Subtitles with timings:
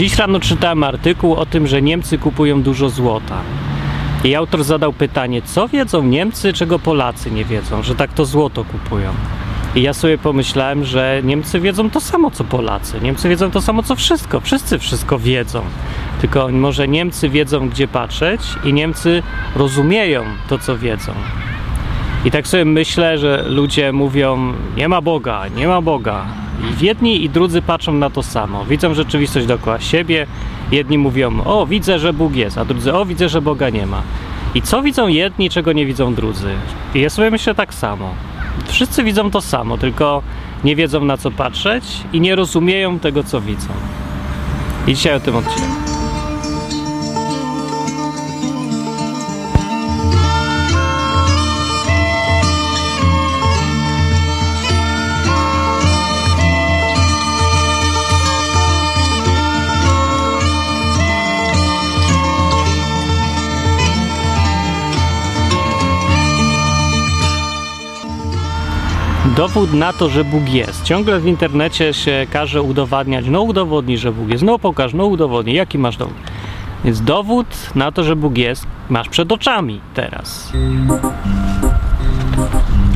[0.00, 3.42] Dziś rano czytałem artykuł o tym, że Niemcy kupują dużo złota.
[4.24, 8.64] I autor zadał pytanie, co wiedzą Niemcy, czego Polacy nie wiedzą, że tak to złoto
[8.64, 9.12] kupują.
[9.74, 13.00] I ja sobie pomyślałem, że Niemcy wiedzą to samo co Polacy.
[13.02, 14.40] Niemcy wiedzą to samo co wszystko.
[14.40, 15.62] Wszyscy wszystko wiedzą.
[16.20, 19.22] Tylko może Niemcy wiedzą, gdzie patrzeć, i Niemcy
[19.56, 21.12] rozumieją to, co wiedzą.
[22.24, 26.26] I tak sobie myślę, że ludzie mówią: Nie ma Boga, nie ma Boga.
[26.60, 28.64] I jedni i drudzy patrzą na to samo.
[28.64, 30.26] Widzą rzeczywistość dookoła siebie.
[30.72, 34.02] Jedni mówią: O, widzę, że Bóg jest, a drudzy: O, widzę, że Boga nie ma.
[34.54, 36.48] I co widzą jedni, czego nie widzą drudzy?
[36.94, 38.14] I ja sobie myślę tak samo.
[38.68, 40.22] Wszyscy widzą to samo, tylko
[40.64, 43.68] nie wiedzą na co patrzeć i nie rozumieją tego, co widzą.
[44.86, 45.89] I dzisiaj o tym odcinek.
[69.40, 70.82] Dowód na to, że Bóg jest.
[70.82, 75.56] Ciągle w internecie się każe udowadniać, no udowodnij, że Bóg jest, no pokaż, no udowodnij,
[75.56, 76.16] jaki masz dowód.
[76.84, 80.52] Więc dowód na to, że Bóg jest, masz przed oczami teraz.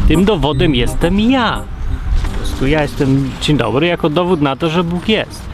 [0.09, 1.63] Tym dowodem jestem ja.
[2.33, 5.49] Po prostu ja jestem, dzień dobry, jako dowód na to, że Bóg jest.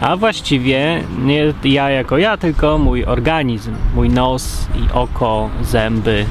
[0.00, 6.26] A właściwie nie ja jako ja, tylko mój organizm, mój nos i oko, zęby,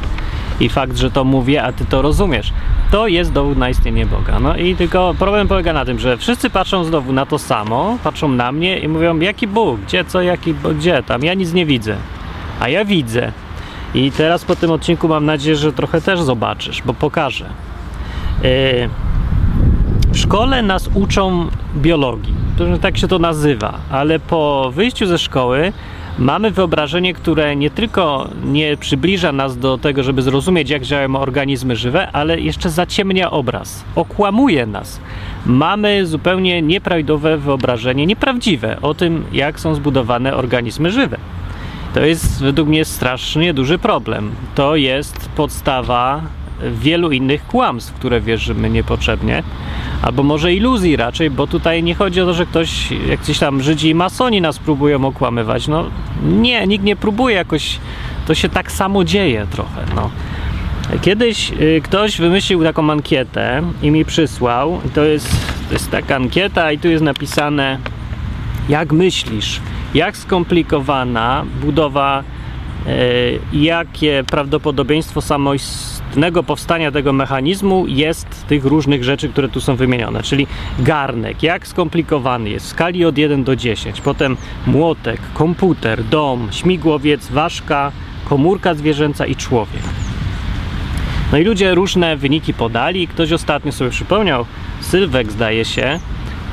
[0.59, 2.53] i fakt, że to mówię, a ty to rozumiesz.
[2.91, 4.39] To jest dowód na istnienie Boga.
[4.39, 8.27] No i tylko problem polega na tym, że wszyscy patrzą znowu na to samo, patrzą
[8.29, 11.95] na mnie i mówią, jaki Bóg, gdzie, co, jaki, gdzie tam, ja nic nie widzę.
[12.59, 13.31] A ja widzę.
[13.93, 17.45] I teraz po tym odcinku mam nadzieję, że trochę też zobaczysz, bo pokażę.
[18.43, 18.89] Yy,
[20.11, 22.33] w szkole nas uczą biologii,
[22.81, 25.73] tak się to nazywa, ale po wyjściu ze szkoły
[26.19, 31.75] mamy wyobrażenie, które nie tylko nie przybliża nas do tego, żeby zrozumieć, jak działają organizmy
[31.75, 34.99] żywe, ale jeszcze zaciemnia obraz, okłamuje nas.
[35.45, 41.17] Mamy zupełnie nieprawidłowe wyobrażenie, nieprawdziwe o tym, jak są zbudowane organizmy żywe.
[41.93, 44.31] To jest według mnie strasznie duży problem.
[44.55, 46.21] To jest podstawa
[46.71, 49.43] wielu innych kłamstw, które wierzymy niepotrzebnie,
[50.01, 53.61] albo może iluzji raczej, bo tutaj nie chodzi o to, że ktoś, jak gdzieś tam
[53.61, 55.67] Żydzi i masoni nas próbują okłamywać.
[55.67, 55.85] No
[56.23, 57.79] nie, nikt nie próbuje jakoś,
[58.27, 60.09] to się tak samo dzieje trochę, no.
[61.01, 64.81] Kiedyś y, ktoś wymyślił taką ankietę i mi przysłał.
[64.93, 65.29] To jest,
[65.67, 67.77] to jest taka ankieta i tu jest napisane
[68.69, 69.59] jak myślisz,
[69.93, 72.23] jak skomplikowana budowa,
[72.87, 75.94] y, jakie prawdopodobieństwo samoistności
[76.43, 80.47] powstania tego mechanizmu jest tych różnych rzeczy, które tu są wymienione, czyli
[80.79, 84.37] garnek, jak skomplikowany jest w skali od 1 do 10, potem
[84.67, 87.91] młotek, komputer, dom, śmigłowiec, ważka,
[88.25, 89.83] komórka zwierzęca i człowiek.
[91.31, 93.07] No i ludzie różne wyniki podali.
[93.07, 94.45] Ktoś ostatnio sobie przypomniał,
[94.81, 95.99] Sylwek zdaje się,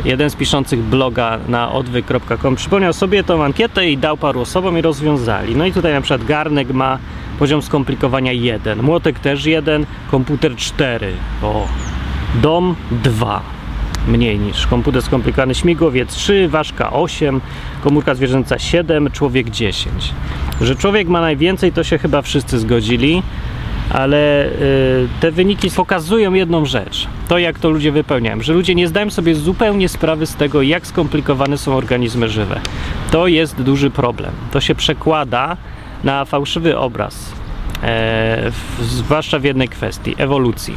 [0.05, 4.83] jeden z piszących bloga na odwyk.com przypomniał sobie tą ankietę i dał paru osobom i
[4.83, 5.57] rozwiązali.
[5.57, 6.99] No i tutaj na przykład garnek ma
[7.39, 11.69] poziom skomplikowania 1, młotek też 1, komputer 4, o,
[12.43, 13.43] dom 2
[14.09, 17.41] mniej niż komputer skomplikowany, śmigłowiec 3, ważka 8,
[17.81, 20.15] komórka zwierzęca 7, człowiek 10.
[20.61, 23.23] Że człowiek ma najwięcej, to się chyba wszyscy zgodzili,
[23.91, 27.09] ale y, te wyniki pokazują jedną rzecz.
[27.29, 30.87] To, jak to ludzie wypełniają, że ludzie nie zdają sobie zupełnie sprawy z tego, jak
[30.87, 32.61] skomplikowane są organizmy żywe.
[33.11, 34.33] To jest duży problem.
[34.53, 35.57] To się przekłada
[36.05, 37.33] na fałszywy obraz,
[37.83, 40.75] e, zwłaszcza w jednej kwestii ewolucji.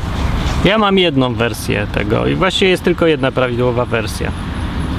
[0.66, 4.32] Ja mam jedną wersję tego i właściwie jest tylko jedna prawidłowa wersja.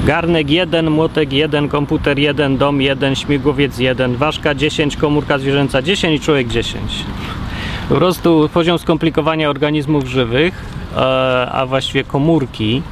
[0.05, 6.21] Garnek 1, młotek 1, komputer 1, dom 1, śmigłowiec 1, ważka 10, komórka zwierzęca 10
[6.21, 6.83] i człowiek 10.
[7.89, 10.65] Po prostu poziom skomplikowania organizmów żywych,
[10.97, 10.99] e,
[11.53, 12.83] a właściwie komórki,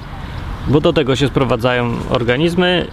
[0.69, 2.87] bo do tego się sprowadzają organizmy,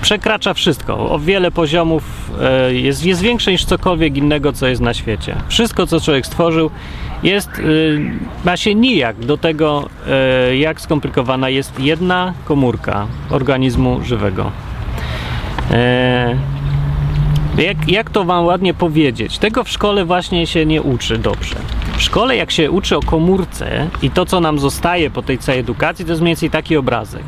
[0.00, 1.10] przekracza wszystko.
[1.10, 5.36] O wiele poziomów e, jest, jest większe niż cokolwiek innego, co jest na świecie.
[5.48, 6.70] Wszystko, co człowiek stworzył,
[7.22, 7.62] jest, e,
[8.44, 9.88] ma się nijak do tego,
[10.58, 14.50] jak skomplikowana jest jedna komórka organizmu żywego.
[17.58, 19.38] Jak, jak to wam ładnie powiedzieć?
[19.38, 21.56] Tego w szkole właśnie się nie uczy dobrze.
[21.96, 25.60] W szkole, jak się uczy o komórce i to, co nam zostaje po tej całej
[25.60, 27.24] edukacji, to jest mniej więcej taki obrazek.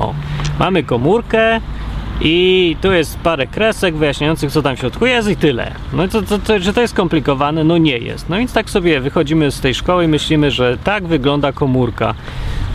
[0.00, 0.14] O,
[0.58, 1.60] mamy komórkę,
[2.20, 5.72] i tu jest parę kresek wyjaśniających, co tam w środku jest i tyle.
[5.92, 7.64] No i to, to, to, że to jest skomplikowane?
[7.64, 8.28] No nie jest.
[8.28, 12.14] No więc tak sobie wychodzimy z tej szkoły i myślimy, że tak wygląda komórka.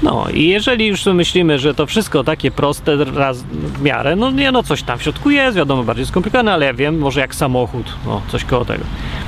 [0.04, 4.52] No i jeżeli już myślimy, że to wszystko takie proste raz w miarę, no nie,
[4.52, 7.94] no coś tam w środku jest, wiadomo, bardziej skomplikowane, ale ja wiem, może jak samochód,
[8.06, 8.84] no coś koło tego.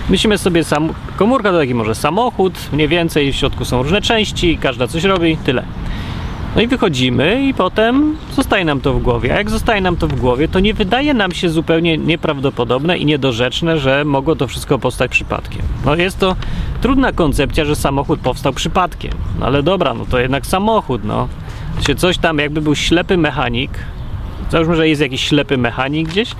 [0.09, 4.57] Myślimy sobie, sam, komórka to taki może samochód, mniej więcej w środku są różne części,
[4.57, 5.63] każda coś robi, tyle.
[6.55, 9.33] No i wychodzimy i potem zostaje nam to w głowie.
[9.33, 13.05] A jak zostaje nam to w głowie, to nie wydaje nam się zupełnie nieprawdopodobne i
[13.05, 15.61] niedorzeczne, że mogło to wszystko powstać przypadkiem.
[15.85, 16.35] No jest to
[16.81, 19.11] trudna koncepcja, że samochód powstał przypadkiem.
[19.39, 21.27] No ale dobra, no to jednak samochód, no.
[21.87, 23.71] Się coś tam, jakby był ślepy mechanik,
[24.51, 26.31] załóżmy, że jest jakiś ślepy mechanik gdzieś,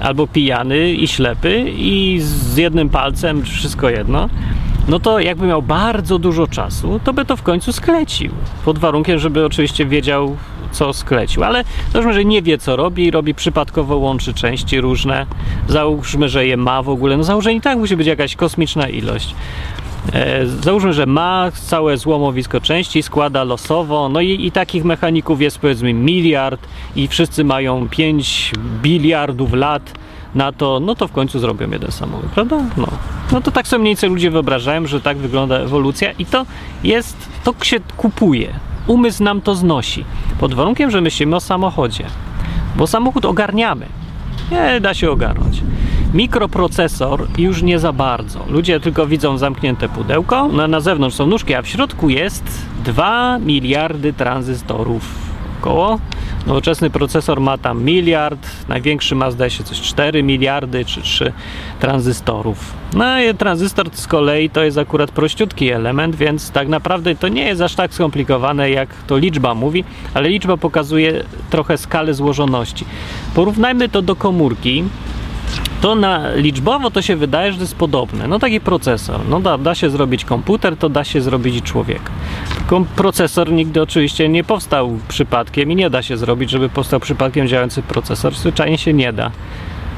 [0.00, 4.28] albo pijany i ślepy i z jednym palcem, wszystko jedno,
[4.90, 8.32] no to jakby miał bardzo dużo czasu, to by to w końcu sklecił.
[8.64, 10.36] Pod warunkiem, żeby oczywiście wiedział,
[10.72, 11.44] co sklecił.
[11.44, 15.26] Ale załóżmy, że nie wie, co robi, robi przypadkowo, łączy części różne.
[15.68, 17.16] Załóżmy, że je ma w ogóle.
[17.16, 19.34] No założenie i tak musi być jakaś kosmiczna ilość.
[20.12, 25.58] E, załóżmy, że ma całe złomowisko części, składa losowo, no i, i takich mechaników jest
[25.58, 26.60] powiedzmy miliard
[26.96, 28.52] i wszyscy mają 5
[28.82, 29.92] biliardów lat
[30.34, 32.56] na to, no to w końcu zrobią jeden samochód, prawda?
[32.76, 32.86] No.
[33.32, 36.46] no to tak sobie mniej więcej ludzie wyobrażają, że tak wygląda ewolucja i to
[36.84, 38.52] jest, to się kupuje.
[38.86, 40.04] Umysł nam to znosi.
[40.40, 42.04] Pod warunkiem, że myślimy o samochodzie.
[42.76, 43.86] Bo samochód ogarniamy.
[44.50, 45.62] Nie da się ogarnąć.
[46.14, 48.40] Mikroprocesor już nie za bardzo.
[48.48, 52.44] Ludzie tylko widzą zamknięte pudełko, no, na zewnątrz są nóżki, a w środku jest
[52.84, 55.02] 2 miliardy tranzystorów
[55.60, 55.98] około.
[56.46, 61.32] Nowoczesny procesor ma tam miliard, największy ma zdaje się coś 4 miliardy czy 3
[61.80, 62.72] tranzystorów.
[62.94, 67.44] No i tranzystor z kolei to jest akurat prościutki element, więc tak naprawdę to nie
[67.44, 69.84] jest aż tak skomplikowane jak to liczba mówi,
[70.14, 72.84] ale liczba pokazuje trochę skalę złożoności.
[73.34, 74.84] Porównajmy to do komórki,
[75.80, 78.28] to na liczbowo to się wydaje, że to jest podobne.
[78.28, 79.20] No taki procesor.
[79.28, 82.00] No da, da się zrobić komputer, to da się zrobić człowiek.
[82.96, 87.82] Procesor nigdy oczywiście nie powstał przypadkiem i nie da się zrobić, żeby powstał przypadkiem działający
[87.82, 88.34] procesor.
[88.34, 89.30] Zwyczajnie się nie da.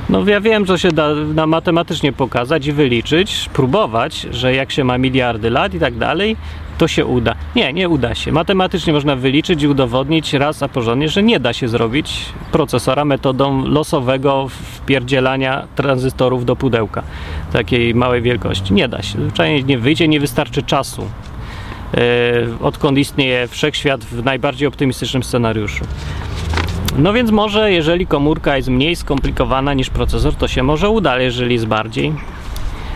[0.08, 4.84] No ja wiem, że się da na matematycznie pokazać i wyliczyć, próbować, że jak się
[4.84, 6.36] ma miliardy lat i tak dalej,
[6.78, 7.34] to się uda.
[7.56, 8.32] Nie, nie uda się.
[8.32, 13.66] Matematycznie można wyliczyć i udowodnić raz a porządnie, że nie da się zrobić procesora metodą
[13.66, 17.02] losowego wpierdzielania tranzystorów do pudełka
[17.52, 18.74] takiej małej wielkości.
[18.74, 19.18] Nie da się.
[19.18, 21.02] Zwyczajnie nie wyjdzie, nie wystarczy czasu.
[21.92, 25.84] Yy, odkąd istnieje wszechświat w najbardziej optymistycznym scenariuszu.
[26.98, 31.54] No więc może, jeżeli komórka jest mniej skomplikowana niż procesor, to się może uda, jeżeli
[31.54, 32.12] jest bardziej,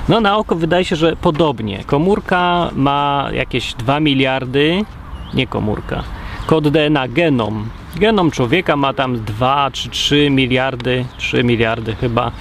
[0.09, 1.85] no na oko wydaje się, że podobnie.
[1.85, 4.85] Komórka ma jakieś 2 miliardy,
[5.35, 6.03] nie komórka,
[6.47, 7.69] kod DNA, genom.
[7.97, 12.33] Genom człowieka ma tam 2 czy 3 miliardy, 3 miliardy chyba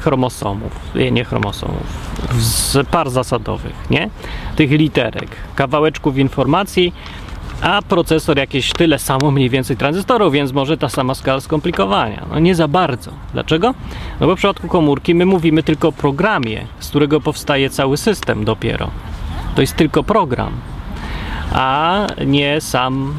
[0.00, 1.82] chromosomów, nie, nie chromosomów,
[2.38, 4.10] z par zasadowych, nie?
[4.56, 6.92] Tych literek, kawałeczków informacji
[7.62, 12.26] a procesor jakieś tyle samo mniej więcej tranzystorów, więc może ta sama skala skomplikowania.
[12.30, 13.10] No nie za bardzo.
[13.32, 13.74] Dlaczego?
[14.20, 18.44] No bo w przypadku komórki my mówimy tylko o programie, z którego powstaje cały system
[18.44, 18.90] dopiero.
[19.54, 20.52] To jest tylko program,
[21.52, 23.14] a nie sam,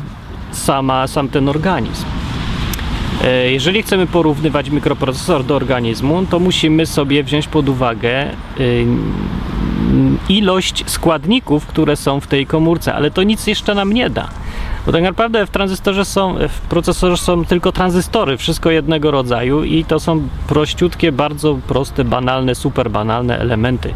[0.51, 2.05] sama, sam ten organizm.
[3.23, 8.85] E, jeżeli chcemy porównywać mikroprocesor do organizmu, to musimy sobie wziąć pod uwagę y,
[10.29, 14.29] ilość składników, które są w tej komórce, ale to nic jeszcze nam nie da.
[14.85, 19.85] Bo tak naprawdę w tranzystorze są, w procesorze są tylko tranzystory, wszystko jednego rodzaju i
[19.85, 23.93] to są prościutkie, bardzo proste, banalne, super banalne elementy,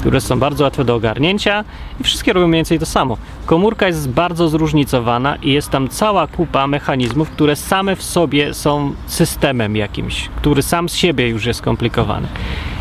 [0.00, 1.64] które są bardzo łatwe do ogarnięcia
[2.00, 3.16] i wszystkie robią mniej więcej to samo.
[3.46, 8.92] Komórka jest bardzo zróżnicowana i jest tam cała kupa mechanizmów, które same w sobie są
[9.06, 12.28] systemem jakimś, który sam z siebie już jest skomplikowany.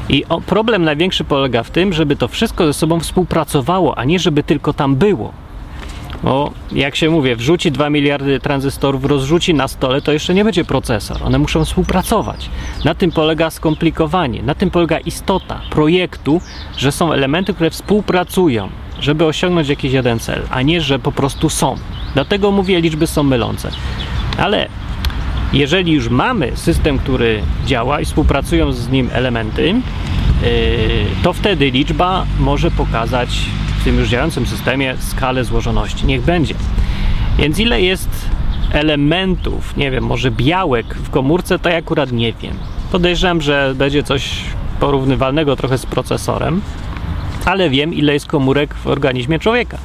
[0.10, 4.44] I problem największy polega w tym, żeby to wszystko ze sobą współpracowało, a nie żeby
[4.44, 5.34] tylko tam było.
[6.24, 10.66] Bo jak się mówię, wrzuci 2 miliardy tranzystorów, rozrzuci na stole, to jeszcze nie będzie
[10.66, 11.24] procesor.
[11.24, 12.50] One muszą współpracować.
[12.86, 16.42] Na tym polega skomplikowanie, na tym polega istota projektu,
[16.78, 21.50] że są elementy, które współpracują, żeby osiągnąć jakiś jeden cel, a nie, że po prostu
[21.50, 21.76] są.
[22.14, 23.72] Dlatego mówię, liczby są mylące.
[24.38, 24.68] Ale
[25.54, 29.82] jeżeli już mamy system, który działa i współpracują z nim elementy, yy,
[31.24, 33.30] to wtedy liczba może pokazać
[33.80, 36.06] w tym już działającym systemie skalę złożoności.
[36.06, 36.56] Niech będzie.
[37.38, 38.10] Więc ile jest
[38.74, 42.54] elementów, nie wiem, może białek w komórce, to ja akurat nie wiem.
[42.92, 44.42] Podejrzewam, że będzie coś
[44.80, 46.62] porównywalnego trochę z procesorem,
[47.46, 49.78] ale wiem, ile jest komórek w organizmie człowieka.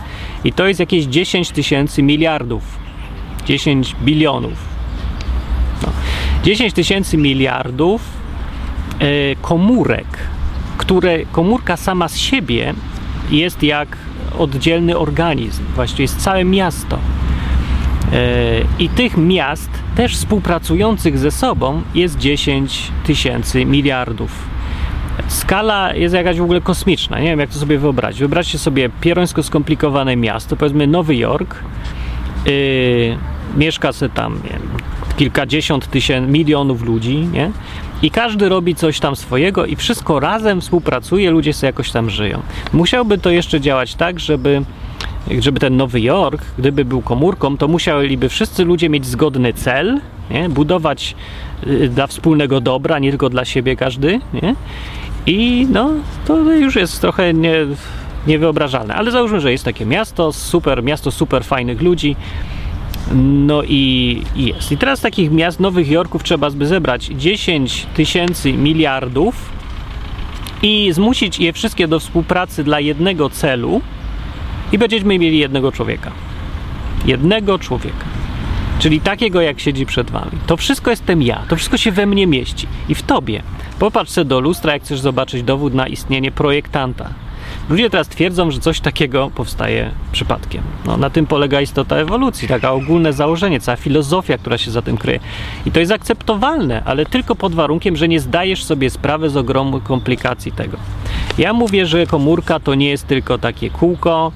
[0.44, 2.62] I to jest jakieś 10 tysięcy miliardów,
[3.46, 4.74] 10 bilionów
[6.44, 8.02] 10 tysięcy miliardów
[8.98, 10.06] e, komórek,
[10.78, 12.74] które komórka sama z siebie
[13.34, 13.96] jest jak
[14.38, 16.98] oddzielny organizm, właściwie jest całe miasto.
[18.12, 24.54] E, I tych miast, też współpracujących ze sobą, jest 10 tysięcy miliardów.
[25.28, 27.20] Skala jest jakaś w ogóle kosmiczna.
[27.20, 28.20] Nie wiem, jak to sobie wyobrazić.
[28.20, 31.56] Wyobraźcie sobie pierońsko skomplikowane miasto, powiedzmy Nowy Jork.
[32.46, 33.18] Yy,
[33.56, 34.62] mieszka se tam wiem,
[35.16, 37.50] kilkadziesiąt tysięcy, milionów ludzi, nie?
[38.04, 42.42] I każdy robi coś tam swojego i wszystko razem współpracuje, ludzie sobie jakoś tam żyją.
[42.72, 44.62] Musiałby to jeszcze działać tak, żeby
[45.40, 50.48] żeby ten Nowy Jork, gdyby był komórką, to musieliby wszyscy ludzie mieć zgodny cel, nie?
[50.48, 51.14] budować
[51.66, 54.54] y, dla wspólnego dobra, nie tylko dla siebie każdy, nie?
[55.26, 55.90] I no,
[56.26, 57.54] to już jest trochę nie,
[58.26, 58.94] niewyobrażalne.
[58.94, 62.16] Ale załóżmy, że jest takie miasto, super, miasto super fajnych ludzi,
[63.12, 64.72] no i, jest.
[64.72, 69.52] I teraz takich miast, Nowych Jorków trzeba by zebrać 10 tysięcy miliardów
[70.62, 73.80] i zmusić je wszystkie do współpracy dla jednego celu
[74.72, 76.12] i będziemy mieli jednego człowieka.
[77.06, 78.04] Jednego człowieka.
[78.78, 80.32] Czyli takiego, jak siedzi przed wami.
[80.46, 81.42] To wszystko jestem ja.
[81.48, 82.66] To wszystko się we mnie mieści.
[82.88, 83.42] I w tobie.
[83.78, 87.08] Popatrz sobie do lustra, jak chcesz zobaczyć dowód na istnienie projektanta.
[87.68, 90.62] Ludzie teraz twierdzą, że coś takiego powstaje przypadkiem.
[90.86, 94.96] No, na tym polega istota ewolucji, taka ogólne założenie, cała filozofia, która się za tym
[94.96, 95.20] kryje.
[95.66, 99.80] I to jest akceptowalne, ale tylko pod warunkiem, że nie zdajesz sobie sprawy z ogromu
[99.80, 100.76] komplikacji tego.
[101.38, 104.32] Ja mówię, że komórka to nie jest tylko takie kółko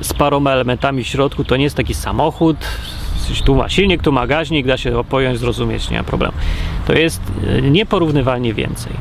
[0.00, 2.56] z paroma elementami w środku, to nie jest taki samochód,
[3.44, 6.34] tu ma silnik, tu ma gaźnik, da się pojąć, zrozumieć, nie ma problemu.
[6.86, 8.92] To jest e, nieporównywalnie więcej.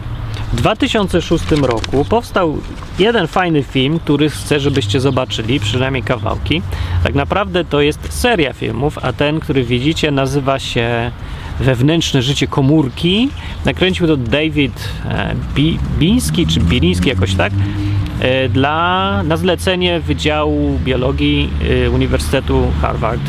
[0.54, 2.58] W 2006 roku powstał
[3.00, 6.62] jeden fajny film, który chcę, żebyście zobaczyli, przynajmniej kawałki.
[7.04, 11.12] Tak naprawdę to jest seria filmów, a ten, który widzicie, nazywa się
[11.60, 13.30] Wewnętrzne życie komórki.
[13.66, 15.36] Nakręcił to David e,
[16.00, 17.54] Biński czy Biliński, jakoś tak,
[18.20, 21.50] e, dla, na zlecenie Wydziału Biologii
[21.86, 23.22] e, Uniwersytetu Harvard.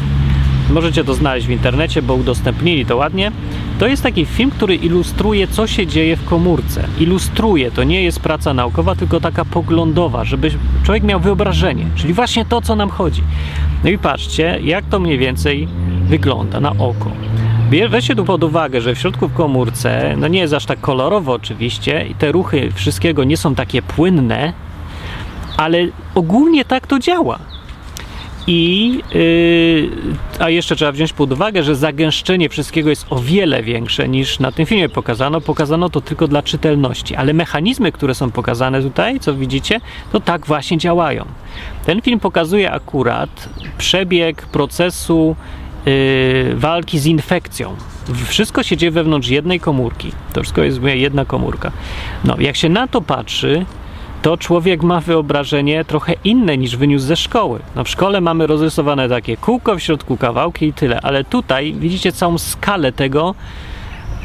[0.70, 3.32] Możecie to znaleźć w internecie, bo udostępnili to ładnie.
[3.78, 6.88] To jest taki film, który ilustruje, co się dzieje w komórce.
[6.99, 10.50] Ilustruje, to nie jest praca naukowa, tylko taka poglądowa, żeby
[10.85, 13.23] człowiek miał wyobrażenie, czyli właśnie to, co nam chodzi.
[13.85, 15.68] No i patrzcie, jak to mniej więcej
[16.09, 17.11] wygląda na oko.
[17.90, 21.33] Weźcie tu pod uwagę, że w środku w komórce, no nie jest aż tak kolorowo
[21.33, 24.52] oczywiście i te ruchy wszystkiego nie są takie płynne,
[25.56, 25.78] ale
[26.14, 27.38] ogólnie tak to działa.
[28.46, 29.90] I yy,
[30.38, 34.52] a jeszcze trzeba wziąć pod uwagę, że zagęszczenie wszystkiego jest o wiele większe niż na
[34.52, 35.40] tym filmie pokazano.
[35.40, 39.80] Pokazano to tylko dla czytelności, ale mechanizmy, które są pokazane tutaj, co widzicie,
[40.12, 41.24] to tak właśnie działają.
[41.86, 43.48] Ten film pokazuje akurat
[43.78, 45.36] przebieg procesu
[45.86, 47.76] yy, walki z infekcją.
[48.26, 50.12] Wszystko się dzieje wewnątrz jednej komórki.
[50.32, 51.72] To wszystko jest jedna komórka.
[52.24, 53.66] No, jak się na to patrzy,
[54.26, 57.61] to człowiek ma wyobrażenie trochę inne niż wyniósł ze szkoły.
[57.76, 62.12] No w szkole mamy rozrysowane takie kółko, w środku kawałki i tyle, ale tutaj widzicie
[62.12, 63.35] całą skalę tego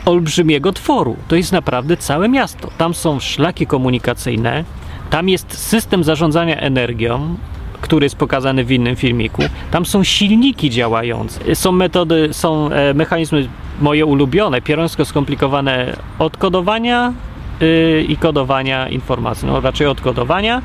[0.05, 1.15] olbrzymiego tworu.
[1.27, 2.69] To jest naprawdę całe miasto.
[2.77, 4.63] Tam są szlaki komunikacyjne,
[5.09, 7.35] tam jest system zarządzania energią,
[7.81, 9.41] który jest pokazany w innym filmiku.
[9.71, 13.47] Tam są silniki działające, są metody, są e, mechanizmy
[13.81, 17.13] moje ulubione, pierońsko skomplikowane odkodowania,
[17.61, 20.61] yy, i kodowania informacji, no raczej odkodowania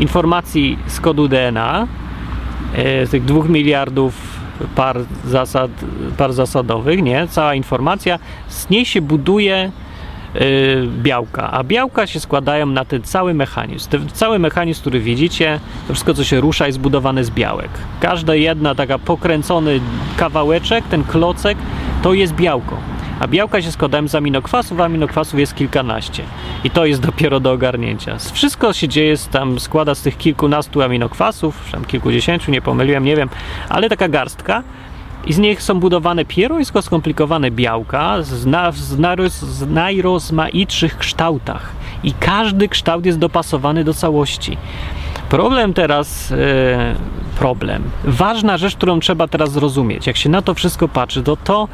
[0.00, 1.86] informacji z kodu DNA,
[2.76, 4.14] yy, z tych dwóch miliardów
[4.74, 5.70] par, zasad,
[6.16, 7.26] par zasadowych, nie?
[7.28, 8.18] Cała informacja,
[8.48, 9.72] z niej się buduje
[10.34, 10.40] yy,
[11.02, 13.90] białka, a białka się składają na ten cały mechanizm.
[13.90, 17.70] Ten cały mechanizm, który widzicie, to wszystko, co się rusza, jest zbudowane z białek.
[18.00, 19.80] Każda jedna taka pokręcony
[20.16, 21.58] kawałeczek, ten klocek,
[22.02, 22.91] to jest białko
[23.22, 26.22] a białka się składają z aminokwasów, a aminokwasów jest kilkanaście.
[26.64, 28.18] I to jest dopiero do ogarnięcia.
[28.32, 33.28] Wszystko się dzieje, tam składa z tych kilkunastu aminokwasów, tam kilkudziesięciu, nie pomyliłem, nie wiem,
[33.68, 34.62] ale taka garstka.
[35.26, 41.72] I z nich są budowane pierońsko skomplikowane białka z, na, z, z najrozmaitszych kształtach.
[42.04, 44.56] I każdy kształt jest dopasowany do całości.
[45.32, 46.36] Problem teraz, yy,
[47.38, 47.82] problem.
[48.04, 51.68] Ważna rzecz, którą trzeba teraz zrozumieć, jak się na to wszystko patrzy, to to,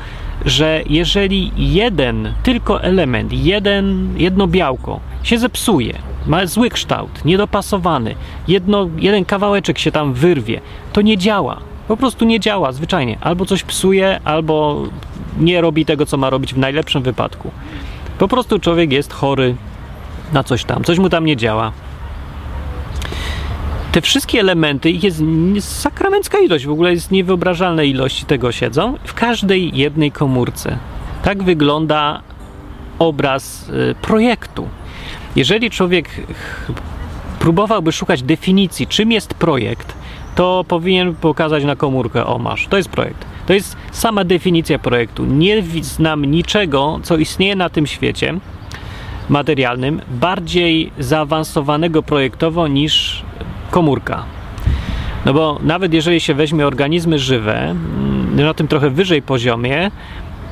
[0.44, 8.14] że jeżeli jeden tylko element, jeden, jedno białko się zepsuje, ma zły kształt, niedopasowany,
[8.48, 10.60] jedno, jeden kawałeczek się tam wyrwie,
[10.92, 11.60] to nie działa.
[11.88, 13.18] Po prostu nie działa zwyczajnie.
[13.20, 14.82] Albo coś psuje, albo
[15.38, 17.50] nie robi tego, co ma robić w najlepszym wypadku.
[18.18, 19.54] Po prostu człowiek jest chory
[20.32, 21.72] na coś tam, coś mu tam nie działa
[23.92, 25.22] te wszystkie elementy, ich jest
[25.60, 30.78] sakramencka ilość, w ogóle jest niewyobrażalne ilości tego siedzą w każdej jednej komórce.
[31.22, 32.22] Tak wygląda
[32.98, 34.68] obraz y, projektu.
[35.36, 36.08] Jeżeli człowiek
[37.38, 39.94] próbowałby szukać definicji, czym jest projekt,
[40.34, 43.26] to powinien pokazać na komórkę, o masz, to jest projekt.
[43.46, 45.24] To jest sama definicja projektu.
[45.24, 48.34] Nie znam niczego, co istnieje na tym świecie
[49.28, 53.22] materialnym, bardziej zaawansowanego projektowo niż
[53.70, 54.24] komórka.
[55.24, 59.90] No bo nawet jeżeli się weźmie organizmy żywe, mm, na tym trochę wyżej poziomie,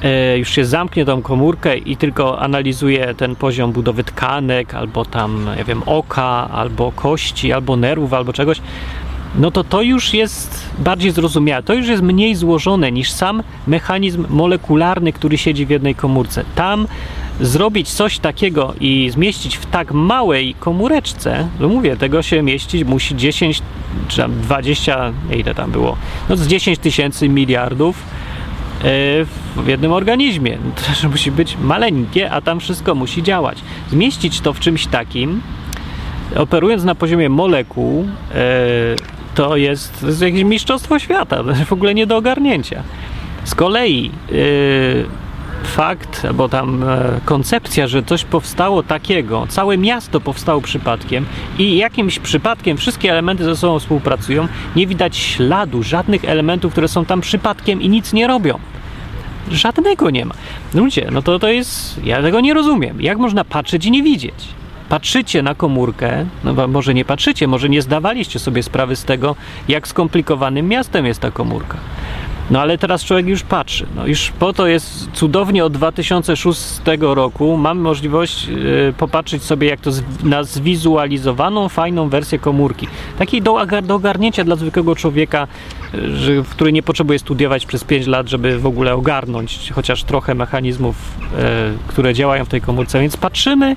[0.02, 5.46] e, już się zamknie tą komórkę i tylko analizuje ten poziom budowy tkanek, albo tam,
[5.58, 8.60] ja wiem, oka, albo kości, albo nerwów, albo czegoś,
[9.38, 11.62] no to to już jest bardziej zrozumiałe.
[11.62, 16.44] To już jest mniej złożone niż sam mechanizm molekularny, który siedzi w jednej komórce.
[16.54, 16.86] Tam
[17.40, 23.16] zrobić coś takiego i zmieścić w tak małej komóreczce, no mówię, tego się mieścić musi
[23.16, 23.62] 10
[24.08, 25.96] czy tam 20, ile tam było,
[26.28, 28.82] no z 10 tysięcy miliardów e,
[29.56, 30.58] w jednym organizmie.
[30.76, 33.58] To też musi być maleńkie, a tam wszystko musi działać.
[33.90, 35.40] Zmieścić to w czymś takim,
[36.36, 38.36] operując na poziomie molekuł, e,
[39.36, 42.82] to jest, jakieś mistrzostwo świata, w ogóle nie do ogarnięcia.
[43.44, 45.06] Z kolei yy,
[45.64, 51.26] fakt, albo tam e, koncepcja, że coś powstało takiego, całe miasto powstało przypadkiem
[51.58, 57.04] i jakimś przypadkiem wszystkie elementy ze sobą współpracują, nie widać śladu żadnych elementów, które są
[57.04, 58.58] tam przypadkiem i nic nie robią.
[59.50, 60.34] Żadnego nie ma.
[60.74, 62.04] Ludzie, no to to jest.
[62.04, 63.00] Ja tego nie rozumiem.
[63.00, 64.34] Jak można patrzeć i nie widzieć?
[64.88, 69.36] Patrzycie na komórkę, no może nie patrzycie, może nie zdawaliście sobie sprawy z tego,
[69.68, 71.78] jak skomplikowanym miastem jest ta komórka.
[72.50, 73.86] No ale teraz człowiek już patrzy.
[73.96, 79.80] No już po to jest cudownie od 2006 roku mamy możliwość yy, popatrzeć sobie, jak
[79.80, 82.88] to z, na zwizualizowaną, fajną wersję komórki.
[83.18, 85.46] Takiej do, do ogarnięcia dla zwykłego człowieka,
[85.94, 90.34] yy, że, który nie potrzebuje studiować przez 5 lat, żeby w ogóle ogarnąć chociaż trochę
[90.34, 91.38] mechanizmów, yy,
[91.86, 93.00] które działają w tej komórce.
[93.00, 93.76] Więc patrzymy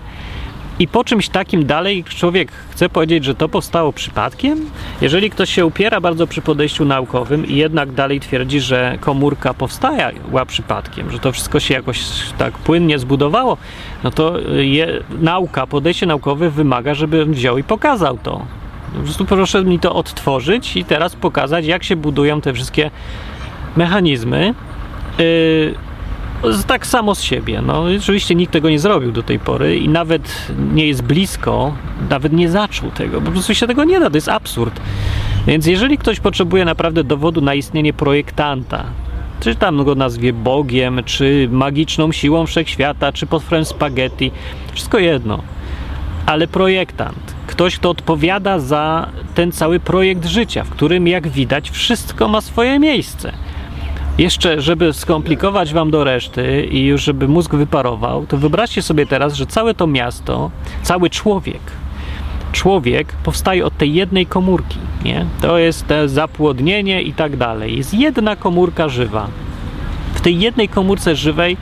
[0.79, 4.69] i po czymś takim dalej człowiek chce powiedzieć, że to powstało przypadkiem?
[5.01, 10.45] Jeżeli ktoś się upiera bardzo przy podejściu naukowym i jednak dalej twierdzi, że komórka powstała
[10.47, 12.01] przypadkiem, że to wszystko się jakoś
[12.37, 13.57] tak płynnie zbudowało,
[14.03, 18.45] no to je, nauka, podejście naukowe wymaga, żeby wziął i pokazał to.
[18.95, 22.91] Po prostu proszę mi to odtworzyć i teraz pokazać, jak się budują te wszystkie
[23.75, 24.53] mechanizmy.
[25.17, 25.88] Yy,
[26.67, 27.61] tak samo z siebie.
[27.61, 31.73] No, oczywiście nikt tego nie zrobił do tej pory i nawet nie jest blisko,
[32.09, 33.21] nawet nie zaczął tego.
[33.21, 34.79] Po prostu się tego nie da, to jest absurd.
[35.47, 38.85] Więc jeżeli ktoś potrzebuje naprawdę dowodu na istnienie projektanta,
[39.39, 44.31] czy tam go nazwie Bogiem, czy magiczną siłą wszechświata, czy potworem spaghetti,
[44.73, 45.43] wszystko jedno.
[46.25, 52.27] Ale projektant, ktoś, kto odpowiada za ten cały projekt życia, w którym, jak widać, wszystko
[52.27, 53.33] ma swoje miejsce
[54.19, 59.33] jeszcze, żeby skomplikować wam do reszty i już żeby mózg wyparował, to wyobraźcie sobie teraz,
[59.33, 60.51] że całe to miasto,
[60.83, 61.61] cały człowiek,
[62.51, 65.25] człowiek powstaje od tej jednej komórki, nie?
[65.41, 67.77] To jest te zapłodnienie i tak dalej.
[67.77, 69.27] Jest jedna komórka żywa.
[70.13, 71.57] W tej jednej komórce żywej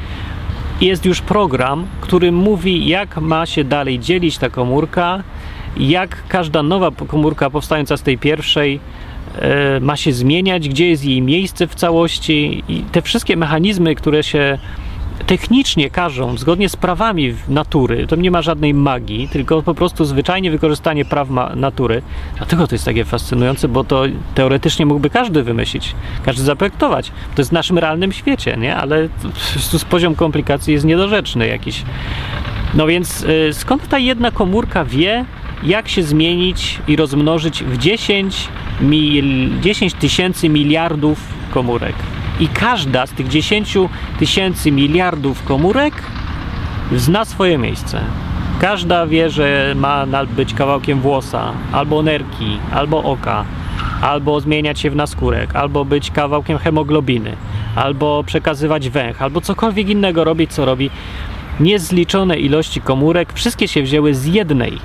[0.82, 5.24] jest już program, który mówi, jak ma się dalej dzielić ta komórka,
[5.78, 8.80] jak każda nowa komórka powstająca z tej pierwszej
[9.82, 14.58] ma się zmieniać, gdzie jest jej miejsce w całości i te wszystkie mechanizmy, które się
[15.26, 20.52] technicznie każą, zgodnie z prawami natury, to nie ma żadnej magii, tylko po prostu zwyczajnie
[20.52, 22.02] wykorzystanie praw natury.
[22.38, 24.04] Dlatego to jest takie fascynujące, bo to
[24.36, 27.12] teoretycznie mógłby każdy wymyślić, każdy zaprojektować.
[27.36, 28.76] To jest w naszym realnym świecie, nie?
[28.76, 29.10] Ale
[29.56, 31.84] z poziom komplikacji jest niedorzeczny jakiś.
[32.74, 35.26] No więc y, skąd ta jedna komórka wie,
[35.64, 38.48] jak się zmienić i rozmnożyć w 10,
[38.82, 41.20] mil, 10 tysięcy miliardów
[41.52, 41.96] komórek.
[42.40, 43.78] I każda z tych 10
[44.20, 45.94] tysięcy miliardów komórek
[46.96, 48.02] zna swoje miejsce.
[48.62, 53.46] Każda wie, że ma być kawałkiem włosa, albo nerki, albo oka,
[54.02, 57.36] albo zmieniać się w naskórek, albo być kawałkiem hemoglobiny,
[57.76, 60.90] albo przekazywać węch, albo cokolwiek innego robić, co robi.
[61.60, 64.80] Niezliczone ilości komórek, wszystkie się wzięły z jednej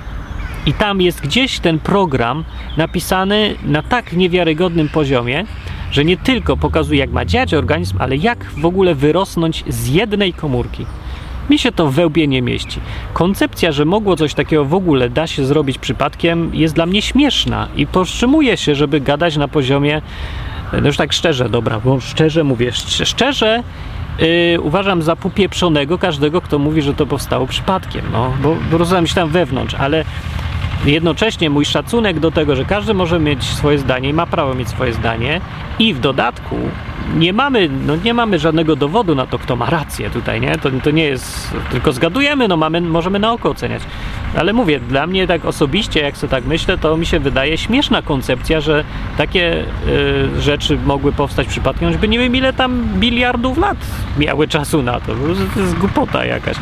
[0.67, 2.45] i tam jest gdzieś ten program
[2.77, 5.45] napisany na tak niewiarygodnym poziomie,
[5.91, 10.33] że nie tylko pokazuje, jak ma działać organizm, ale jak w ogóle wyrosnąć z jednej
[10.33, 10.87] komórki.
[11.51, 12.81] Mi się to we łbie nie mieści.
[13.13, 17.69] Koncepcja, że mogło coś takiego w ogóle da się zrobić przypadkiem, jest dla mnie śmieszna
[17.77, 20.03] i powstrzymuje się, żeby gadać na poziomie,
[20.73, 22.73] no już tak szczerze, dobra, bo szczerze mówię,
[23.05, 23.63] szczerze
[24.19, 29.07] Yy, uważam za popieprzonego każdego, kto mówi, że to powstało przypadkiem, no, bo, bo rozumiem
[29.07, 30.05] się tam wewnątrz, ale
[30.85, 34.69] jednocześnie mój szacunek do tego, że każdy może mieć swoje zdanie i ma prawo mieć
[34.69, 35.41] swoje zdanie
[35.79, 36.57] i w dodatku
[37.17, 40.59] nie mamy, no nie mamy żadnego dowodu na to, kto ma rację tutaj, nie?
[40.59, 43.83] To, to nie jest, tylko zgadujemy, no mamy, możemy na oko oceniać.
[44.37, 48.03] Ale mówię, dla mnie tak osobiście, jak sobie tak myślę, to mi się wydaje śmieszna
[48.03, 48.85] koncepcja, że
[49.17, 49.65] takie
[50.37, 53.79] y, rzeczy mogły powstać przypadkiem, choćby nie wiem ile tam biliardów lat
[54.19, 55.15] miały czasu na to.
[55.55, 56.57] To jest głupota jakaś.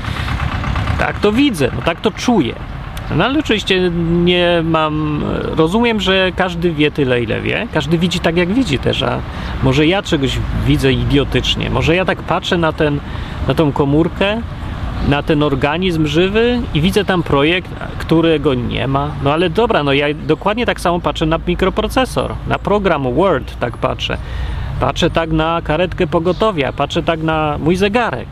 [0.98, 2.54] Tak to widzę, no tak to czuję.
[3.16, 3.90] No ale oczywiście
[4.24, 5.24] nie mam.
[5.56, 7.66] Rozumiem, że każdy wie tyle, ile wie.
[7.72, 9.18] Każdy widzi tak, jak widzi też, a
[9.62, 11.70] może ja czegoś widzę idiotycznie.
[11.70, 13.00] Może ja tak patrzę na, ten,
[13.48, 14.40] na tą komórkę,
[15.08, 19.10] na ten organizm żywy i widzę tam projekt, którego nie ma.
[19.24, 23.76] No ale dobra, no ja dokładnie tak samo patrzę na mikroprocesor, na program Word, tak
[23.76, 24.16] patrzę.
[24.80, 28.28] Patrzę tak na karetkę pogotowia, patrzę tak na mój zegarek.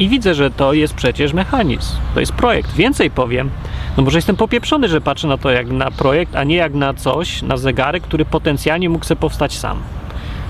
[0.00, 1.96] I widzę, że to jest przecież mechanizm.
[2.14, 2.74] To jest projekt.
[2.74, 3.50] Więcej powiem.
[3.96, 6.94] No może jestem popieprzony, że patrzę na to jak na projekt, a nie jak na
[6.94, 9.78] coś, na zegarek, który potencjalnie mógł sobie powstać sam.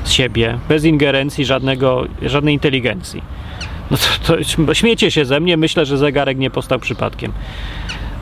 [0.04, 3.22] Z siebie, bez ingerencji żadnego, żadnej inteligencji.
[3.90, 4.36] No to,
[4.66, 7.32] to śmiecie się ze mnie, myślę, że zegarek nie powstał przypadkiem.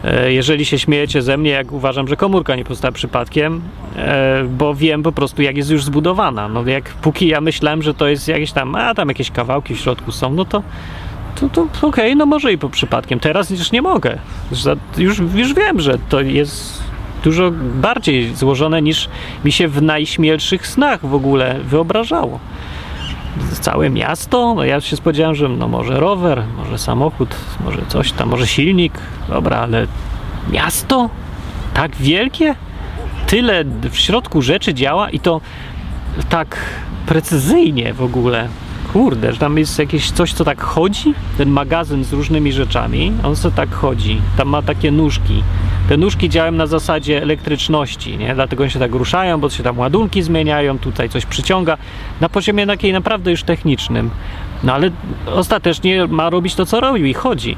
[0.05, 3.61] E, jeżeli się śmiejecie ze mnie, jak uważam, że komórka nie powstała przypadkiem,
[3.97, 6.49] e, bo wiem po prostu, jak jest już zbudowana.
[6.49, 9.81] No jak póki ja myślałem, że to jest jakieś tam, a tam jakieś kawałki w
[9.81, 10.63] środku są, no to
[11.35, 13.21] to, to okej, okay, no może i po przypadkiem.
[13.21, 14.19] Teraz już nie mogę.
[14.99, 16.83] Już, już wiem, że to jest
[17.25, 19.09] dużo bardziej złożone niż
[19.45, 22.39] mi się w najśmielszych snach w ogóle wyobrażało.
[23.61, 28.29] Całe miasto, no ja się spodziewałem, że no może rower, może samochód, może coś tam,
[28.29, 28.93] może silnik,
[29.29, 29.87] dobra, ale
[30.51, 31.11] miasto?
[31.75, 32.55] Tak wielkie?
[33.27, 35.41] Tyle w środku rzeczy działa i to
[36.29, 36.57] tak
[37.07, 38.49] precyzyjnie w ogóle
[38.93, 43.37] kurde, że tam jest jakieś coś, co tak chodzi, ten magazyn z różnymi rzeczami, on
[43.37, 45.43] sobie tak chodzi, tam ma takie nóżki.
[45.89, 48.35] Te nóżki działają na zasadzie elektryczności, nie?
[48.35, 51.77] dlatego one się tak ruszają, bo się tam ładunki zmieniają, tutaj coś przyciąga,
[52.21, 54.11] na poziomie takiej naprawdę już technicznym.
[54.65, 54.91] No ale
[55.27, 57.57] ostatecznie ma robić to, co robi i chodzi.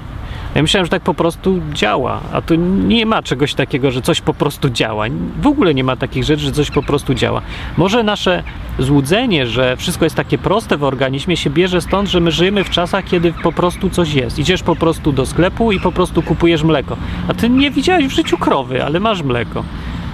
[0.54, 4.20] Ja myślałem, że tak po prostu działa, a tu nie ma czegoś takiego, że coś
[4.20, 5.04] po prostu działa.
[5.42, 7.42] W ogóle nie ma takich rzeczy, że coś po prostu działa.
[7.76, 8.42] Może nasze
[8.78, 12.70] złudzenie, że wszystko jest takie proste w organizmie się bierze stąd, że my żyjemy w
[12.70, 14.38] czasach, kiedy po prostu coś jest.
[14.38, 16.96] Idziesz po prostu do sklepu i po prostu kupujesz mleko.
[17.28, 19.64] A ty nie widziałeś w życiu krowy, ale masz mleko.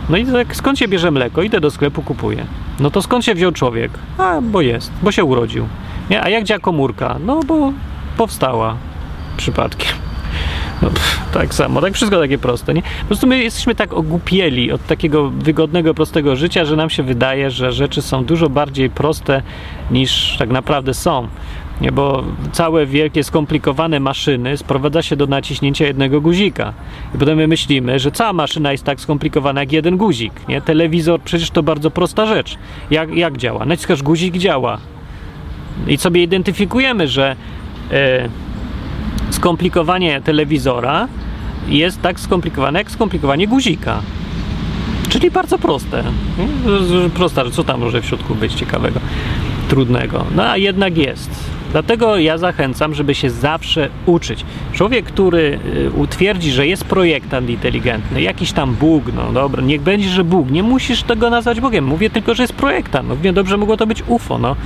[0.08, 1.42] No i tak, skąd się bierze mleko?
[1.42, 2.46] Idę do sklepu, kupuję.
[2.80, 3.90] No to skąd się wziął człowiek?
[4.18, 5.68] A, bo jest, bo się urodził.
[6.10, 6.22] Nie?
[6.22, 7.16] A jak działa komórka?
[7.26, 7.72] No bo
[8.16, 8.76] powstała
[9.36, 10.05] przypadkiem.
[10.82, 12.82] No, pff, tak samo, tak wszystko takie proste, nie?
[12.82, 17.50] Po prostu my jesteśmy tak ogłupieli od takiego wygodnego, prostego życia, że nam się wydaje,
[17.50, 19.42] że rzeczy są dużo bardziej proste
[19.90, 21.28] niż tak naprawdę są.
[21.80, 26.72] Nie, bo całe wielkie, skomplikowane maszyny sprowadza się do naciśnięcia jednego guzika.
[27.14, 30.32] I potem my myślimy, że cała maszyna jest tak skomplikowana jak jeden guzik.
[30.48, 30.60] Nie?
[30.60, 32.58] Telewizor przecież to bardzo prosta rzecz.
[32.90, 33.64] Jak, jak działa?
[33.64, 34.78] Naciskasz guzik, działa.
[35.86, 37.36] I sobie identyfikujemy, że.
[37.90, 38.45] Yy,
[39.36, 41.08] skomplikowanie telewizora
[41.68, 44.02] jest tak skomplikowane jak skomplikowanie guzika.
[45.08, 46.04] Czyli bardzo proste.
[47.14, 49.00] Prosta, co tam może w środku być ciekawego,
[49.68, 50.24] trudnego.
[50.36, 51.55] No a jednak jest.
[51.76, 54.44] Dlatego ja zachęcam, żeby się zawsze uczyć.
[54.72, 60.08] Człowiek, który y, utwierdzi, że jest projektant inteligentny, jakiś tam Bóg, no dobra, niech będzie,
[60.08, 61.84] że Bóg, nie musisz tego nazwać Bogiem.
[61.84, 63.08] Mówię tylko, że jest projektant.
[63.24, 64.56] No, dobrze mogło to być UFO, no.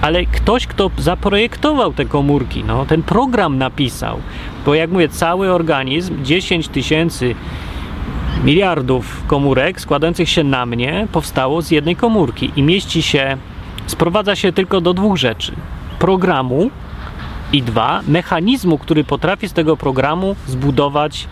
[0.00, 4.18] Ale ktoś, kto zaprojektował te komórki, no, ten program napisał,
[4.64, 7.34] bo jak mówię, cały organizm, 10 tysięcy
[8.44, 13.36] miliardów komórek składających się na mnie powstało z jednej komórki i mieści się,
[13.86, 15.52] sprowadza się tylko do dwóch rzeczy
[15.98, 16.70] programu
[17.52, 21.28] i dwa, mechanizmu, który potrafi z tego programu zbudować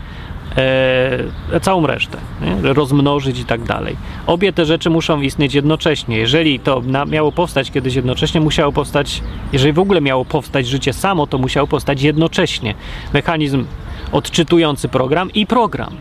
[0.57, 2.72] e, całą resztę, nie?
[2.72, 3.96] rozmnożyć i tak dalej.
[4.27, 6.18] Obie te rzeczy muszą istnieć jednocześnie.
[6.18, 9.22] Jeżeli to na, miało powstać kiedyś jednocześnie, musiało powstać,
[9.53, 12.74] jeżeli w ogóle miało powstać życie samo, to musiało powstać jednocześnie.
[13.12, 13.64] Mechanizm
[14.12, 15.96] odczytujący program i program.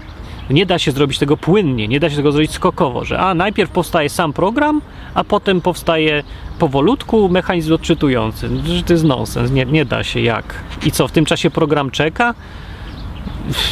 [0.49, 3.71] Nie da się zrobić tego płynnie, nie da się tego zrobić skokowo, że a najpierw
[3.71, 4.81] powstaje sam program,
[5.13, 6.23] a potem powstaje
[6.59, 8.49] powolutku mechanizm odczytujący.
[8.85, 10.55] To jest nonsens, nie, nie da się jak.
[10.85, 12.33] I co, w tym czasie program czeka?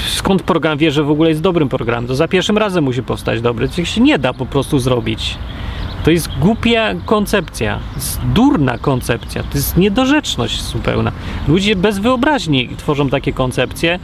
[0.08, 2.08] Skąd program wie, że w ogóle jest dobrym programem?
[2.08, 3.70] To za pierwszym razem musi powstać dobry.
[3.70, 5.38] To się nie da po prostu zrobić.
[6.04, 11.12] To jest głupia koncepcja, jest durna koncepcja, to jest niedorzeczność zupełna.
[11.48, 14.00] Ludzie bez wyobraźni tworzą takie koncepcje,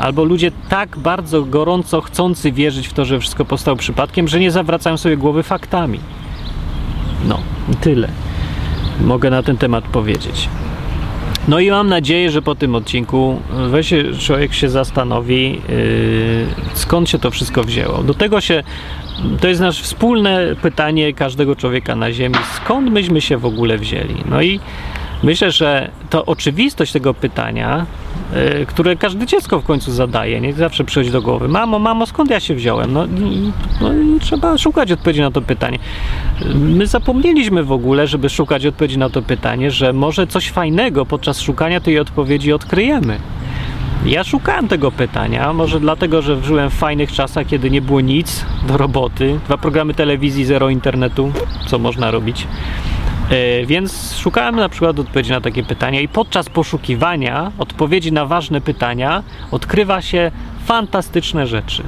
[0.00, 4.50] albo ludzie tak bardzo gorąco chcący wierzyć w to, że wszystko powstało przypadkiem, że nie
[4.50, 6.00] zawracają sobie głowy faktami.
[7.28, 7.38] No,
[7.80, 8.08] tyle
[9.00, 10.48] mogę na ten temat powiedzieć.
[11.48, 17.18] No i mam nadzieję, że po tym odcinku weź człowiek się zastanowi, yy, skąd się
[17.18, 18.02] to wszystko wzięło.
[18.02, 18.62] Do tego się,
[19.40, 24.14] to jest nasze wspólne pytanie każdego człowieka na Ziemi, skąd myśmy się w ogóle wzięli.
[24.30, 24.60] No i
[25.22, 27.86] Myślę, że to oczywistość tego pytania,
[28.58, 31.48] yy, które każde dziecko w końcu zadaje, nie zawsze przychodzi do głowy.
[31.48, 32.92] Mamo, mamo, skąd ja się wziąłem?
[32.92, 35.78] No i, no i trzeba szukać odpowiedzi na to pytanie.
[36.54, 41.40] My zapomnieliśmy w ogóle, żeby szukać odpowiedzi na to pytanie, że może coś fajnego podczas
[41.40, 43.18] szukania tej odpowiedzi odkryjemy.
[44.06, 48.44] Ja szukałem tego pytania, może dlatego, że żyłem w fajnych czasach, kiedy nie było nic
[48.68, 51.32] do roboty, dwa programy telewizji, zero internetu,
[51.66, 52.46] co można robić.
[53.30, 58.60] Yy, więc szukałem na przykład odpowiedzi na takie pytania i podczas poszukiwania odpowiedzi na ważne
[58.60, 60.30] pytania odkrywa się
[60.64, 61.82] fantastyczne rzeczy.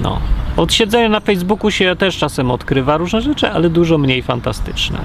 [0.00, 0.20] No.
[0.56, 4.98] Od siedzenia na Facebooku się też czasem odkrywa różne rzeczy, ale dużo mniej fantastyczne.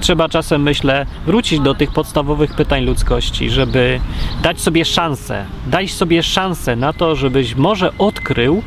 [0.00, 4.00] Trzeba czasem, myślę, wrócić do tych podstawowych pytań ludzkości, żeby
[4.42, 8.62] dać sobie szansę, dać sobie szansę na to, żebyś może odkrył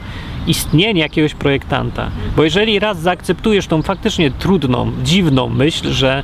[0.48, 2.12] istnienie jakiegoś projektanta.
[2.36, 6.24] Bo jeżeli raz zaakceptujesz tą faktycznie trudną, dziwną myśl, że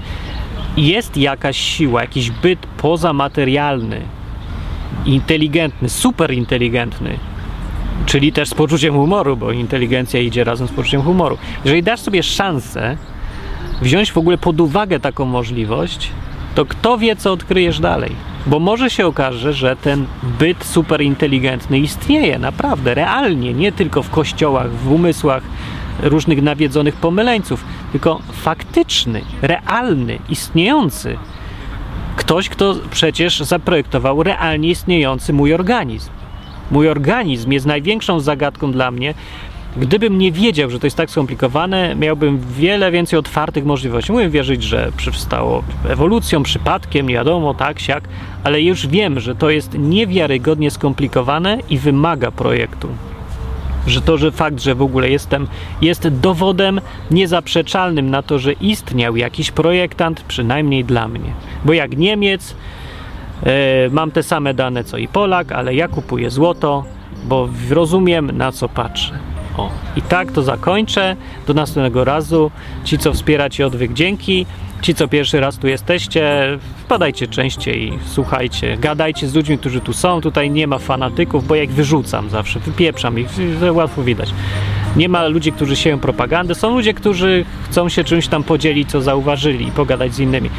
[0.77, 4.01] jest jakaś siła, jakiś byt pozamaterialny,
[5.05, 7.19] inteligentny, superinteligentny,
[8.05, 11.37] czyli też z poczuciem humoru, bo inteligencja idzie razem z poczuciem humoru.
[11.63, 12.97] Jeżeli dasz sobie szansę
[13.81, 16.11] wziąć w ogóle pod uwagę taką możliwość,
[16.55, 18.11] to kto wie, co odkryjesz dalej.
[18.49, 20.05] Bo może się okaże, że ten
[20.39, 25.43] byt superinteligentny istnieje naprawdę, realnie, nie tylko w kościołach, w umysłach
[26.03, 31.17] różnych nawiedzonych pomyleńców, tylko faktyczny, realny, istniejący.
[32.15, 36.09] Ktoś, kto przecież zaprojektował realnie istniejący mój organizm.
[36.71, 39.13] Mój organizm jest największą zagadką dla mnie,
[39.77, 44.11] Gdybym nie wiedział, że to jest tak skomplikowane, miałbym wiele więcej otwartych możliwości.
[44.11, 48.03] Mógłbym wierzyć, że przywstało ewolucją, przypadkiem, nie wiadomo, tak, siak,
[48.43, 52.87] ale już wiem, że to jest niewiarygodnie skomplikowane i wymaga projektu.
[53.87, 55.47] Że to, że fakt, że w ogóle jestem,
[55.81, 61.33] jest dowodem niezaprzeczalnym na to, że istniał jakiś projektant, przynajmniej dla mnie.
[61.65, 62.55] Bo jak Niemiec,
[63.43, 66.83] e, mam te same dane co i Polak, ale ja kupuję złoto,
[67.23, 69.19] bo rozumiem na co patrzę.
[69.59, 71.15] O, i tak to zakończę.
[71.47, 72.51] Do następnego razu.
[72.83, 74.45] Ci, co wspieracie odwyk, dzięki.
[74.81, 76.45] Ci, co pierwszy raz tu jesteście,
[76.77, 80.21] wpadajcie częściej, słuchajcie, gadajcie z ludźmi, którzy tu są.
[80.21, 83.27] Tutaj nie ma fanatyków, bo jak wyrzucam zawsze, wypieprzam ich,
[83.71, 84.33] łatwo widać.
[84.95, 86.55] Nie ma ludzi, którzy sieją propagandę.
[86.55, 90.49] Są ludzie, którzy chcą się czymś tam podzielić, co zauważyli i pogadać z innymi.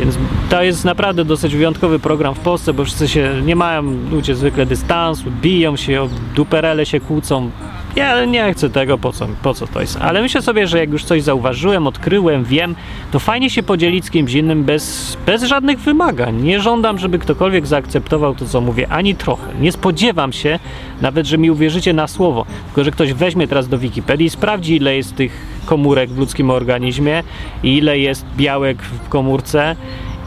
[0.00, 0.18] Więc
[0.50, 4.66] to jest naprawdę dosyć wyjątkowy program w Polsce, bo wszyscy się nie mają ludzie zwykle
[4.66, 7.50] dystansu, biją się, duperele się kłócą.
[7.96, 9.98] Ja nie chcę tego, po co, po co to jest.
[10.00, 12.74] Ale myślę sobie, że jak już coś zauważyłem, odkryłem, wiem,
[13.10, 16.42] to fajnie się podzielić z kimś innym bez, bez żadnych wymagań.
[16.42, 19.54] Nie żądam, żeby ktokolwiek zaakceptował to, co mówię, ani trochę.
[19.60, 20.58] Nie spodziewam się
[21.00, 22.46] nawet, że mi uwierzycie na słowo.
[22.66, 25.32] Tylko, że ktoś weźmie teraz do Wikipedii i sprawdzi, ile jest tych
[25.66, 27.22] komórek w ludzkim organizmie
[27.62, 29.76] i ile jest białek w komórce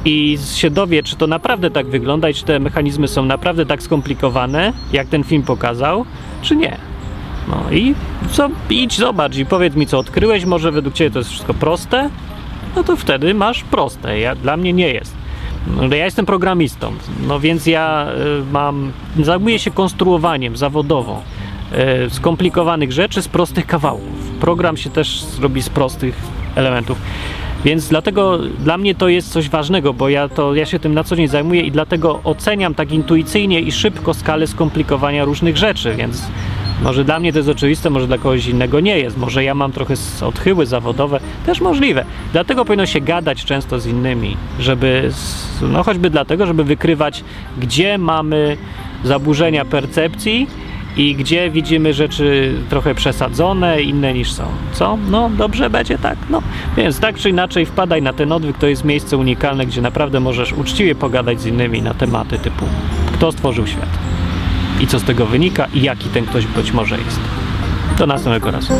[0.06, 3.84] i się dowie, czy to naprawdę tak wygląda i czy te mechanizmy są naprawdę tak
[3.84, 6.06] skomplikowane, jak ten film pokazał,
[6.41, 6.92] czy nie.
[7.47, 7.95] No i
[8.32, 10.45] co, idź zobacz i powiedz mi, co odkryłeś.
[10.45, 12.10] Może według Ciebie to jest wszystko proste?
[12.75, 14.19] No to wtedy masz proste.
[14.19, 15.15] Ja, dla mnie nie jest.
[15.67, 16.93] No, ja jestem programistą,
[17.27, 18.08] no więc ja
[18.39, 21.21] y, mam, zajmuję się konstruowaniem zawodowo
[22.08, 24.29] y, skomplikowanych rzeczy z prostych kawałków.
[24.39, 26.15] Program się też robi z prostych
[26.56, 26.97] elementów.
[27.65, 31.03] Więc dlatego dla mnie to jest coś ważnego, bo ja, to, ja się tym na
[31.03, 36.27] co dzień zajmuję i dlatego oceniam tak intuicyjnie i szybko skalę skomplikowania różnych rzeczy, więc
[36.81, 39.17] może dla mnie to jest oczywiste, może dla kogoś innego nie jest.
[39.17, 42.05] Może ja mam trochę odchyły zawodowe, też możliwe.
[42.31, 45.12] Dlatego powinno się gadać często z innymi, żeby,
[45.62, 47.23] no choćby dlatego, żeby wykrywać,
[47.57, 48.57] gdzie mamy
[49.03, 50.47] zaburzenia percepcji
[50.97, 54.43] i gdzie widzimy rzeczy trochę przesadzone, inne niż są.
[54.73, 54.97] Co?
[55.09, 56.17] No dobrze będzie tak.
[56.29, 56.41] No.
[56.77, 60.53] Więc tak czy inaczej wpadaj na ten odwyk, to jest miejsce unikalne, gdzie naprawdę możesz
[60.53, 62.65] uczciwie pogadać z innymi na tematy typu
[63.23, 63.89] kto stworzył świat
[64.79, 67.19] i co z tego wynika i jaki ten ktoś być może jest.
[67.97, 68.73] Do następnego razu.